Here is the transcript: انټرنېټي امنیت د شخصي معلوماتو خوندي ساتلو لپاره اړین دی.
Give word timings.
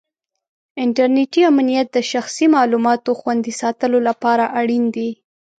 انټرنېټي 0.83 1.41
امنیت 1.51 1.87
د 1.93 1.97
شخصي 2.11 2.45
معلوماتو 2.55 3.09
خوندي 3.19 3.53
ساتلو 3.61 3.99
لپاره 4.09 4.43
اړین 4.59 4.83
دی. 4.95 5.09